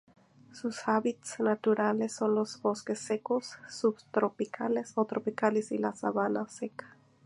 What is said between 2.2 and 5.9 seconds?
los bosques secos subtropicales o tropicales y